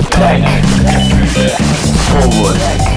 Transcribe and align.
attack. 0.00 0.64
Forward. 2.10 2.89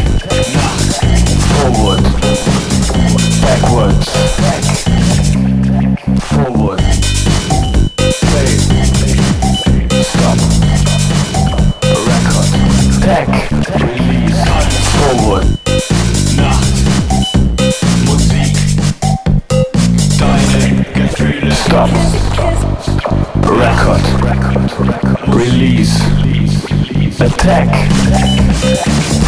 Attack. 27.24 27.70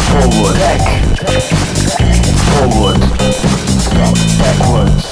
Forward. 0.04 0.56
Attack 0.56 0.82
Forward. 2.52 3.00
Backwards. 4.36 5.04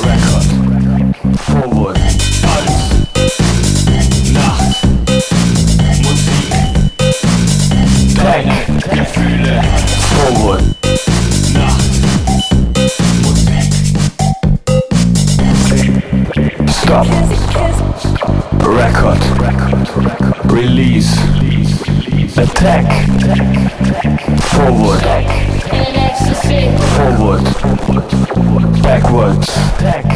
Record. 0.00 0.46
Forward. 1.44 1.98
Tanz. 2.40 2.76
Nacht. 4.32 4.76
Musik. 6.02 6.52
Deine 8.16 8.56
Gefühle. 8.94 9.54
Forward. 10.08 10.64
Nacht. 11.52 11.92
Musik. 13.22 13.68
Stop. 16.70 17.08
Record. 18.62 19.20
Release. 20.50 21.15
Attack. 22.58 22.86
Forward. 24.48 25.02
Forward. 26.96 27.44
Backwards. 28.82 29.50
Forward. 29.52 30.15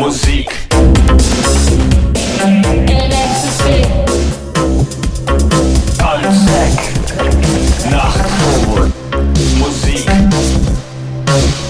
Musik. 0.00 0.48
Tanz. 5.98 6.38
Nacht. 7.90 8.24
Forward. 8.40 8.92
Musik. 9.58 10.06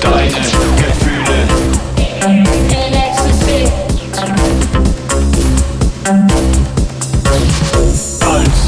Deine 0.00 0.42
Gefühle. 0.78 1.38
Tanz. 8.20 8.58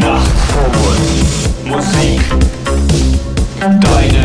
Nacht. 0.00 0.32
Forward. 0.50 1.00
Musik. 1.64 2.20
Deine 3.60 4.17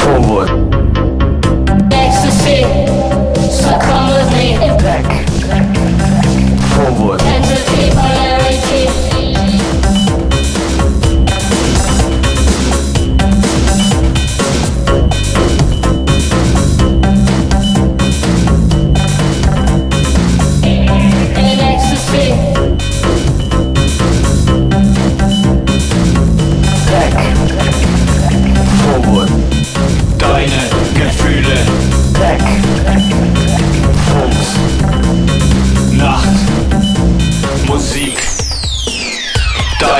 Forward. 0.00 0.69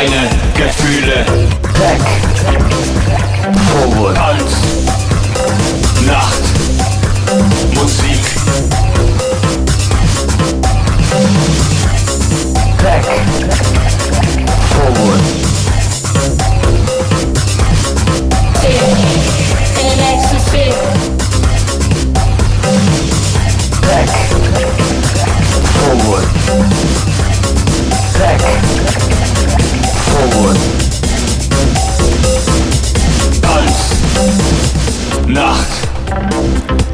Deine 0.00 0.30
Gefühle. 0.56 1.26
Back. 1.74 2.00
Forward. 3.68 4.16
Tanz. 4.16 4.69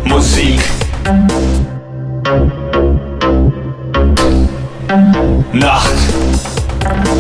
Musik. 0.05 0.61
Nacht. 5.53 5.95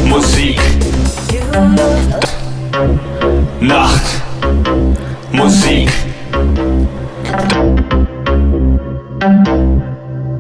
Musik. 0.05 0.61